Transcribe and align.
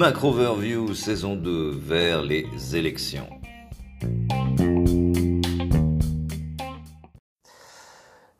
Macro 0.00 0.28
Overview 0.28 0.94
saison 0.94 1.36
2 1.36 1.72
vers 1.72 2.22
les 2.22 2.46
élections. 2.74 3.26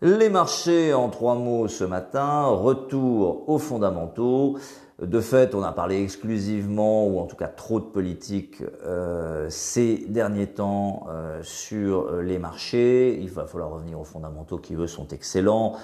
Les 0.01 0.31
marchés 0.31 0.95
en 0.95 1.11
trois 1.11 1.35
mots 1.35 1.69
ce 1.69 1.85
matin, 1.85 2.47
retour 2.47 3.49
aux 3.51 3.59
fondamentaux. 3.59 4.57
De 5.03 5.21
fait, 5.21 5.55
on 5.55 5.63
a 5.63 5.73
parlé 5.73 6.03
exclusivement, 6.03 7.07
ou 7.07 7.19
en 7.19 7.27
tout 7.27 7.37
cas 7.37 7.49
trop 7.49 7.81
de 7.81 7.85
politique 7.85 8.63
euh, 8.87 9.47
ces 9.51 10.07
derniers 10.09 10.47
temps 10.47 11.07
euh, 11.11 11.41
sur 11.43 12.13
les 12.23 12.39
marchés. 12.39 13.19
Il 13.21 13.31
va 13.31 13.45
falloir 13.45 13.71
revenir 13.71 14.01
aux 14.01 14.05
fondamentaux 14.05 14.57
qui, 14.57 14.75
eux, 14.75 14.87
sont 14.87 15.09
excellents. 15.09 15.77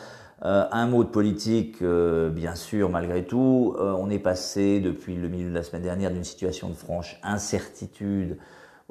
Euh, 0.44 0.64
un 0.70 0.86
mot 0.86 1.02
de 1.02 1.08
politique, 1.08 1.82
bien 1.82 2.54
sûr, 2.54 2.90
malgré 2.90 3.24
tout. 3.24 3.74
on 3.78 4.10
est 4.10 4.18
passé 4.18 4.80
depuis 4.80 5.16
le 5.16 5.28
milieu 5.28 5.48
de 5.48 5.54
la 5.54 5.62
semaine 5.62 5.82
dernière 5.82 6.10
d'une 6.10 6.24
situation 6.24 6.68
de 6.68 6.74
franche 6.74 7.18
incertitude 7.22 8.36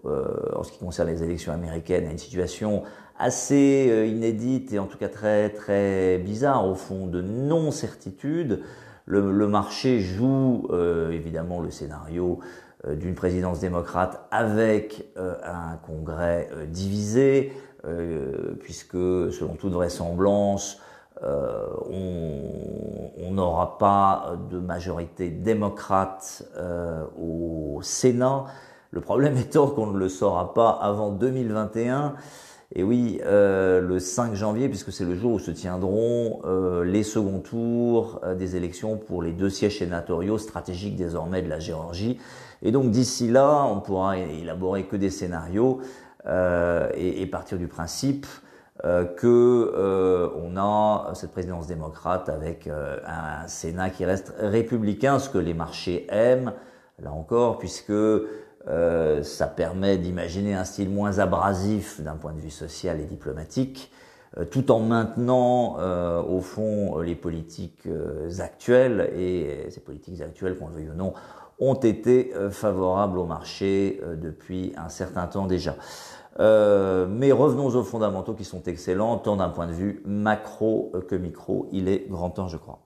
en 0.03 0.63
ce 0.63 0.71
qui 0.71 0.77
concerne 0.77 1.09
les 1.09 1.23
élections 1.23 1.51
américaines 1.51 2.05
à 2.05 2.11
une 2.11 2.19
situation 2.19 2.83
assez 3.17 3.87
euh, 3.89 4.05
inédite 4.05 4.73
et 4.73 4.79
en 4.79 4.85
tout 4.85 4.97
cas 4.97 5.09
très 5.09 5.49
très 5.49 6.17
bizarre 6.17 6.67
au 6.67 6.75
fond 6.75 7.07
de 7.07 7.21
non-certitude. 7.21 8.61
Le, 9.05 9.31
le, 9.31 9.47
marché 9.47 9.99
joue 9.99 10.67
euh, 10.71 11.11
évidemment 11.11 11.61
le 11.61 11.69
scénario 11.69 12.39
euh, 12.87 12.95
d'une 12.95 13.13
présidence 13.13 13.59
démocrate 13.59 14.27
avec 14.31 15.05
un 15.15 15.77
congrès 15.85 16.49
divisé, 16.67 17.53
puisque 18.59 18.93
selon 18.93 19.55
toute 19.59 19.73
vraisemblance, 19.73 20.81
on 21.21 23.31
n'aura 23.31 23.77
pas 23.77 24.37
de 24.49 24.59
majorité 24.59 25.29
démocrate 25.29 26.43
au 27.19 27.79
Sénat. 27.81 28.45
Le 28.91 29.01
problème 29.01 29.37
étant 29.37 29.67
qu'on 29.67 29.87
ne 29.87 29.97
le 29.97 30.09
saura 30.09 30.53
pas 30.53 30.69
avant 30.69 31.11
2021. 31.11 32.15
Et 32.73 32.83
oui, 32.83 33.21
euh, 33.23 33.79
le 33.79 33.99
5 33.99 34.33
janvier, 34.33 34.69
puisque 34.69 34.91
c'est 34.91 35.05
le 35.05 35.15
jour 35.15 35.33
où 35.33 35.39
se 35.39 35.51
tiendront 35.51 36.41
euh, 36.45 36.83
les 36.83 37.03
seconds 37.03 37.39
tours 37.39 38.19
euh, 38.23 38.33
des 38.33 38.55
élections 38.55 38.97
pour 38.97 39.21
les 39.21 39.31
deux 39.31 39.49
sièges 39.49 39.79
sénatoriaux 39.79 40.37
stratégiques 40.37 40.95
désormais 40.95 41.41
de 41.41 41.49
la 41.49 41.59
Géorgie. 41.59 42.17
Et 42.63 42.71
donc 42.71 42.89
d'ici 42.89 43.29
là, 43.29 43.65
on 43.69 43.81
pourra 43.81 44.17
élaborer 44.17 44.85
que 44.85 44.95
des 44.95 45.09
scénarios 45.09 45.79
et, 46.27 47.27
partir 47.27 47.59
du 47.59 47.67
principe 47.67 48.25
que 48.83 50.31
on 50.35 50.57
a 50.57 51.11
cette 51.13 51.31
présidence 51.31 51.67
démocrate 51.67 52.29
avec 52.29 52.67
un 52.67 53.47
Sénat 53.47 53.89
qui 53.89 54.05
reste 54.05 54.33
républicain, 54.37 55.19
ce 55.19 55.29
que 55.29 55.37
les 55.37 55.53
marchés 55.53 56.05
aiment, 56.09 56.53
là 56.99 57.11
encore, 57.11 57.57
puisque 57.57 57.91
euh, 58.67 59.21
ça 59.21 59.47
permet 59.47 59.97
d'imaginer 59.97 60.55
un 60.55 60.63
style 60.63 60.89
moins 60.89 61.19
abrasif 61.19 62.01
d'un 62.01 62.15
point 62.15 62.33
de 62.33 62.39
vue 62.39 62.49
social 62.49 62.99
et 62.99 63.05
diplomatique, 63.05 63.91
euh, 64.37 64.45
tout 64.45 64.71
en 64.71 64.79
maintenant 64.79 65.77
euh, 65.79 66.21
au 66.21 66.41
fond 66.41 66.99
les 66.99 67.15
politiques 67.15 67.87
actuelles 68.39 69.11
et 69.15 69.67
ces 69.69 69.81
politiques 69.81 70.21
actuelles, 70.21 70.57
qu'on 70.57 70.69
le 70.69 70.73
veuille 70.73 70.89
ou 70.89 70.95
non, 70.95 71.13
ont 71.59 71.75
été 71.75 72.33
favorables 72.51 73.17
au 73.17 73.25
marché 73.25 74.01
depuis 74.21 74.73
un 74.77 74.89
certain 74.89 75.27
temps 75.27 75.47
déjà. 75.47 75.75
mais 76.39 77.31
revenons 77.31 77.67
aux 77.67 77.83
fondamentaux 77.83 78.33
qui 78.33 78.43
sont 78.43 78.63
excellents, 78.63 79.17
tant 79.17 79.37
d'un 79.37 79.49
point 79.49 79.67
de 79.67 79.73
vue 79.73 80.01
macro 80.05 80.91
que 81.07 81.15
micro. 81.15 81.67
Il 81.71 81.87
est 81.87 82.07
grand 82.09 82.29
temps, 82.29 82.47
je 82.47 82.57
crois. 82.57 82.84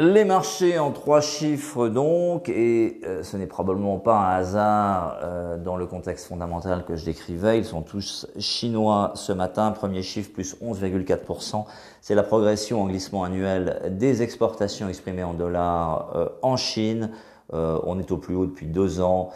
Les 0.00 0.24
marchés 0.24 0.78
en 0.78 0.92
trois 0.92 1.20
chiffres 1.20 1.88
donc, 1.88 2.48
et 2.48 3.00
euh, 3.04 3.24
ce 3.24 3.36
n'est 3.36 3.48
probablement 3.48 3.98
pas 3.98 4.16
un 4.16 4.36
hasard 4.36 5.18
euh, 5.24 5.58
dans 5.58 5.74
le 5.74 5.86
contexte 5.86 6.28
fondamental 6.28 6.84
que 6.84 6.94
je 6.94 7.04
décrivais, 7.04 7.58
ils 7.58 7.64
sont 7.64 7.82
tous 7.82 8.28
chinois 8.38 9.10
ce 9.16 9.32
matin, 9.32 9.72
premier 9.72 10.02
chiffre 10.02 10.30
plus 10.32 10.54
11,4%, 10.62 11.64
c'est 12.00 12.14
la 12.14 12.22
progression 12.22 12.82
en 12.82 12.86
glissement 12.86 13.24
annuel 13.24 13.90
des 13.98 14.22
exportations 14.22 14.88
exprimées 14.88 15.24
en 15.24 15.34
dollars 15.34 16.12
euh, 16.14 16.28
en 16.42 16.56
Chine, 16.56 17.10
on 17.50 17.98
est 17.98 18.12
au 18.12 18.18
plus 18.18 18.36
haut 18.36 18.46
depuis 18.46 18.66
deux 18.66 19.00
ans, 19.00 19.30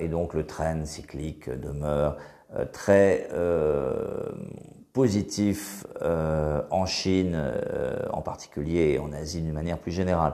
et 0.00 0.08
donc 0.08 0.34
le 0.34 0.44
train 0.44 0.84
cyclique 0.84 1.48
demeure 1.48 2.16
très 2.72 3.28
positif 4.98 5.86
euh, 6.02 6.60
en 6.72 6.84
Chine 6.84 7.34
euh, 7.36 8.00
en 8.12 8.20
particulier 8.20 8.94
et 8.94 8.98
en 8.98 9.12
Asie 9.12 9.42
d'une 9.42 9.52
manière 9.52 9.78
plus 9.78 9.92
générale. 9.92 10.32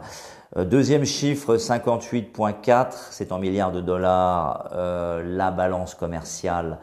Euh, 0.56 0.64
deuxième 0.64 1.04
chiffre, 1.04 1.58
58.4, 1.58 2.94
c'est 3.10 3.30
en 3.30 3.38
milliards 3.38 3.72
de 3.72 3.82
dollars 3.82 4.70
la 5.22 5.50
balance 5.50 5.94
commerciale 5.94 6.78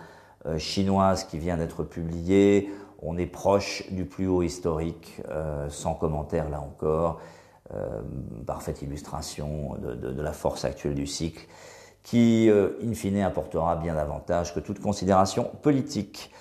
chinoise 0.60 1.24
qui 1.24 1.40
vient 1.40 1.58
d'être 1.58 1.84
publiée. 1.84 2.70
On 3.02 3.18
est 3.18 3.26
proche 3.26 3.84
du 3.90 4.06
plus 4.06 4.28
haut 4.28 4.44
historique, 4.44 5.20
sans 5.70 5.96
commentaire 5.96 6.50
là 6.50 6.62
encore. 6.62 7.20
parfaite 8.46 8.84
illustration 8.84 9.76
de, 9.82 10.22
la 10.22 10.34
force 10.34 10.66
actuelle 10.66 10.94
du 10.94 11.08
cycle 11.08 11.48
qui, 12.04 12.48
in 12.52 12.94
fine, 12.94 13.22
apportera 13.22 13.76
bien 13.76 13.96
davantage 13.96 14.54
que 14.54 14.60
toute 14.60 14.80
considération 14.80 15.50
politique. 15.64 16.32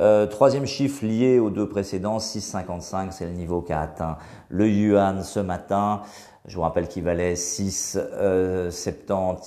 Euh, 0.00 0.26
troisième 0.26 0.66
chiffre 0.66 1.04
lié 1.04 1.40
aux 1.40 1.50
deux 1.50 1.68
précédents, 1.68 2.18
6,55, 2.18 3.10
c'est 3.10 3.24
le 3.24 3.32
niveau 3.32 3.60
qu'a 3.60 3.80
atteint 3.80 4.16
le 4.48 4.68
yuan 4.68 5.24
ce 5.24 5.40
matin. 5.40 6.02
Je 6.46 6.54
vous 6.54 6.62
rappelle 6.62 6.86
qu'il 6.86 7.02
valait 7.02 7.34
6,70 7.34 7.98
euh, 8.14 8.70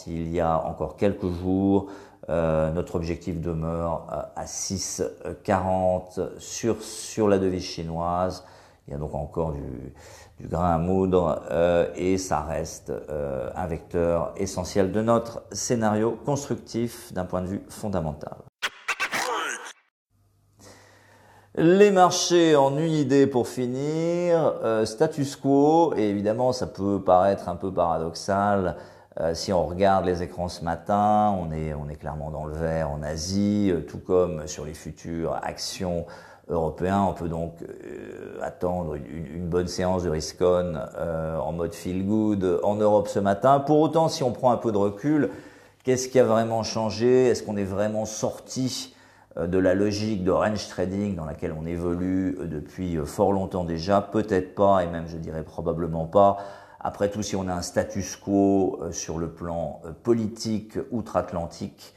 il 0.07 0.31
y 0.31 0.41
a 0.41 0.61
encore 0.65 0.97
quelques 0.97 1.29
jours. 1.41 1.87
Euh, 2.29 2.69
notre 2.71 2.95
objectif 2.95 3.39
demeure 3.39 4.07
à 4.35 4.45
6,40 4.45 6.37
sur, 6.37 6.81
sur 6.81 7.29
la 7.29 7.39
devise 7.39 7.63
chinoise. 7.63 8.43
Il 8.87 8.91
y 8.91 8.93
a 8.93 8.99
donc 8.99 9.15
encore 9.15 9.53
du, 9.53 9.93
du 10.39 10.47
grain 10.47 10.75
à 10.75 10.77
moudre 10.77 11.41
et 11.95 12.17
ça 12.17 12.41
reste 12.41 12.91
un 13.55 13.67
vecteur 13.67 14.33
essentiel 14.35 14.91
de 14.91 15.01
notre 15.01 15.43
scénario 15.51 16.17
constructif 16.25 17.13
d'un 17.13 17.25
point 17.25 17.41
de 17.41 17.47
vue 17.47 17.61
fondamental. 17.69 18.50
Les 21.57 21.91
marchés 21.91 22.55
en 22.55 22.77
une 22.77 22.93
idée 22.93 23.27
pour 23.27 23.45
finir, 23.45 24.53
euh, 24.63 24.85
status 24.85 25.35
quo, 25.35 25.93
et 25.97 26.03
évidemment 26.03 26.53
ça 26.53 26.65
peut 26.65 27.01
paraître 27.01 27.49
un 27.49 27.57
peu 27.57 27.73
paradoxal 27.73 28.77
euh, 29.19 29.33
si 29.33 29.51
on 29.51 29.65
regarde 29.65 30.05
les 30.05 30.23
écrans 30.23 30.47
ce 30.47 30.63
matin, 30.63 31.37
on 31.37 31.51
est, 31.51 31.73
on 31.73 31.89
est 31.89 31.95
clairement 31.95 32.31
dans 32.31 32.45
le 32.45 32.53
vert 32.53 32.89
en 32.89 33.03
Asie, 33.03 33.69
euh, 33.69 33.81
tout 33.81 33.97
comme 33.97 34.47
sur 34.47 34.63
les 34.63 34.73
futures 34.73 35.37
actions 35.43 36.05
européennes. 36.47 37.03
On 37.09 37.13
peut 37.13 37.27
donc 37.27 37.55
attendre 38.41 38.95
une, 38.95 39.49
bonne 39.49 39.67
séance 39.67 40.03
de 40.03 40.09
Riscon 40.09 40.75
en 40.97 41.51
mode 41.51 41.75
feel 41.75 42.05
good 42.05 42.61
en 42.63 42.75
Europe 42.75 43.09
ce 43.09 43.19
matin. 43.19 43.59
Pour 43.59 43.79
autant, 43.79 44.07
si 44.07 44.23
on 44.23 44.31
prend 44.31 44.51
un 44.51 44.57
peu 44.57 44.71
de 44.71 44.77
recul, 44.77 45.29
qu'est-ce 45.83 46.07
qui 46.07 46.17
a 46.17 46.23
vraiment 46.23 46.63
changé? 46.63 47.27
Est-ce 47.27 47.43
qu'on 47.43 47.57
est 47.57 47.65
vraiment 47.65 48.05
sorti 48.05 48.95
de 49.37 49.57
la 49.57 49.73
logique 49.73 50.23
de 50.23 50.31
range 50.31 50.67
trading 50.67 51.15
dans 51.15 51.25
laquelle 51.25 51.53
on 51.57 51.65
évolue 51.65 52.37
euh, 52.39 52.47
depuis 52.47 52.97
euh, 52.97 53.05
fort 53.05 53.31
longtemps 53.31 53.63
déjà, 53.63 54.01
peut-être 54.01 54.55
pas, 54.55 54.83
et 54.83 54.87
même 54.87 55.07
je 55.07 55.17
dirais 55.17 55.43
probablement 55.43 56.05
pas. 56.05 56.37
Après 56.79 57.09
tout, 57.09 57.21
si 57.21 57.35
on 57.35 57.47
a 57.47 57.53
un 57.53 57.61
status 57.61 58.15
quo 58.15 58.79
sur 58.91 59.19
le 59.19 59.29
plan 59.29 59.81
politique 60.01 60.79
outre-Atlantique, 60.89 61.93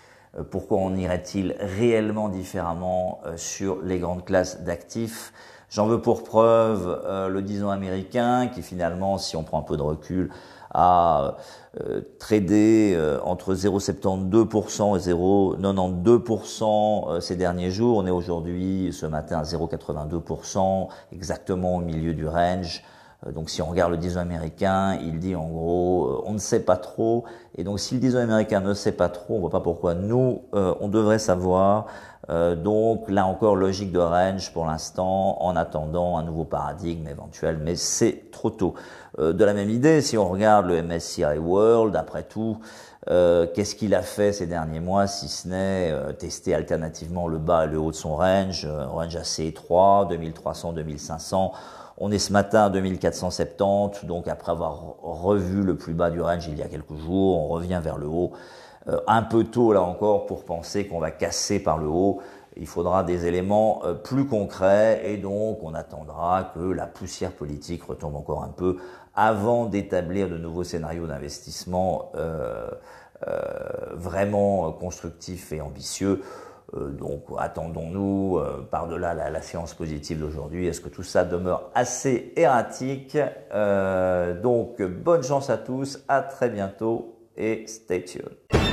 pourquoi 0.51 0.77
on 0.77 0.95
irait-il 0.95 1.57
réellement 1.59 2.29
différemment 2.29 3.23
sur 3.37 3.81
les 3.83 3.99
grandes 3.99 4.27
classes 4.27 4.63
d'actifs? 4.63 5.33
J'en 5.71 5.87
veux 5.87 6.03
pour 6.03 6.23
preuve 6.23 7.01
le 7.31 7.41
10 7.41 7.65
ans 7.65 7.71
américain 7.71 8.49
qui 8.49 8.61
finalement, 8.61 9.17
si 9.17 9.37
on 9.37 9.43
prend 9.43 9.59
un 9.59 9.63
peu 9.63 9.79
de 9.79 9.83
recul, 9.83 10.31
a 10.75 11.37
euh, 11.81 12.03
tradé 12.19 12.95
euh, 12.97 13.19
entre 13.23 13.55
0,72% 13.55 14.97
et 14.97 15.13
0,92% 15.13 17.09
euh, 17.09 17.21
ces 17.21 17.37
derniers 17.37 17.71
jours. 17.71 17.99
On 17.99 18.07
est 18.07 18.11
aujourd'hui, 18.11 18.91
ce 18.93 19.07
matin, 19.07 19.39
à 19.39 19.45
0,82%, 19.45 20.89
exactement 21.13 21.77
au 21.77 21.81
milieu 21.81 22.13
du 22.13 22.27
range. 22.27 22.83
Donc 23.33 23.49
si 23.49 23.63
on 23.63 23.67
regarde 23.67 23.93
le 23.93 23.97
10 23.97 24.19
américain, 24.19 24.99
il 25.03 25.19
dit 25.19 25.35
en 25.35 25.49
gros, 25.49 26.23
on 26.27 26.33
ne 26.33 26.39
sait 26.39 26.61
pas 26.61 26.77
trop. 26.77 27.25
Et 27.57 27.65
donc 27.65 27.81
si 27.81 27.95
le 27.95 28.01
10 28.01 28.17
américain 28.17 28.61
ne 28.61 28.75
sait 28.75 28.93
pas 28.93 29.09
trop, 29.09 29.37
on 29.37 29.41
voit 29.41 29.51
pas 29.51 29.61
pourquoi 29.61 29.95
nous, 29.95 30.43
on 30.53 30.89
devrait 30.89 31.19
savoir. 31.19 31.87
donc 32.29 33.09
là 33.09 33.27
encore, 33.27 33.57
logique 33.57 33.93
de 33.93 33.99
range 33.99 34.53
pour 34.53 34.67
l'instant, 34.67 35.41
en 35.41 35.57
attendant 35.57 36.19
un 36.19 36.23
nouveau 36.23 36.45
paradigme 36.45 37.09
éventuel, 37.09 37.59
mais 37.63 37.77
c'est 37.77 38.31
trop 38.31 38.51
tôt. 38.51 38.75
Euh, 39.19 39.33
de 39.33 39.45
la 39.45 39.55
même 39.55 39.71
idée, 39.71 40.01
si 40.01 40.19
on 40.19 40.29
regarde 40.29 40.67
le 40.67 40.83
MSCI 40.83 41.39
World, 41.39 41.95
après 41.97 42.25
tout, 42.25 42.59
Euh, 43.11 43.47
qu'est-ce 43.53 43.75
qu'il 43.75 43.95
a 43.95 44.03
fait 44.03 44.33
ces 44.33 44.47
derniers 44.47 44.81
mois, 44.81 45.07
si 45.07 45.29
ce 45.29 45.49
n'est 45.49 45.91
euh, 45.91 46.13
tester 46.13 46.55
alternativement 46.55 47.29
le 47.29 47.39
bas 47.39 47.65
et 47.65 47.69
le 47.69 47.79
haut 47.79 47.91
de 47.91 47.97
son 47.97 48.17
range, 48.17 48.65
un 48.65 48.87
range 48.87 49.17
assez 49.17 49.47
étroit, 49.47 50.07
2300, 50.09 50.73
2500. 50.73 51.53
On 51.99 52.11
est 52.11 52.19
ce 52.19 52.33
matin 52.33 52.65
à 52.65 52.71
2470, 52.71 54.07
donc 54.07 54.27
après 54.27 54.53
avoir 54.53 54.97
revu 55.03 55.63
le 55.63 55.77
plus 55.77 55.93
bas 55.93 56.11
du 56.11 56.21
range 56.21 56.49
il 56.49 56.59
y 56.59 56.63
a 56.63 56.69
quelques 56.69 56.97
jours, 56.97 57.39
on 57.39 57.49
revient 57.49 57.81
vers 57.83 57.99
le 57.99 58.07
haut. 58.07 58.33
un 59.07 59.23
peu 59.23 59.45
tôt 59.45 59.73
là 59.73 59.83
encore 59.83 60.27
pour 60.27 60.45
penser 60.45 60.87
qu'on 60.89 60.99
va 60.99 61.11
casser 61.11 61.63
par 61.63 61.79
le 61.79 61.87
haut. 61.87 62.21
Il 62.57 62.67
faudra 62.67 63.03
des 63.03 63.27
éléments 63.27 63.83
plus 64.05 64.27
concrets 64.27 65.03
et 65.05 65.17
donc 65.17 65.59
on 65.63 65.75
attendra 65.75 66.53
que 66.55 66.61
la 66.61 66.87
poussière 66.87 67.33
politique 67.33 67.83
retombe 67.83 68.15
encore 68.15 68.45
un 68.45 68.49
peu 68.49 68.77
avant 69.15 69.67
d'établir 69.67 70.29
de 70.29 70.37
nouveaux 70.37 70.65
scénarios 70.65 71.07
d'investissement 71.07 72.13
euh, 72.17 72.69
euh, 73.27 73.39
vraiment 73.93 74.73
constructifs 74.73 75.53
et 75.53 75.61
ambitieux. 75.61 76.23
Euh, 76.75 76.91
donc 76.91 77.25
attendons-nous, 77.39 78.41
par-delà 78.71 79.15
la, 79.15 79.43
séance 79.43 79.75
positive 79.75 80.21
d'aujourd'hui, 80.21 80.67
est-ce 80.67 80.81
que 80.81 80.89
tout 80.89 81.03
ça 81.03 81.25
demeure 81.25 81.71
assez 81.75 82.33
erratique? 82.37 83.17
Donc 84.43 84.83
bonne 84.83 85.23
chance 85.23 85.51
à 85.51 85.59
tous, 85.59 86.03
à 86.09 86.23
très 86.23 86.49
bientôt 86.49 87.17
et 87.37 87.67
stay 87.67 88.05
tuned. 88.05 88.64